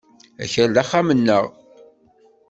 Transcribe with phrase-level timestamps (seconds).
[0.43, 1.45] Akal d axxam-nneɣ.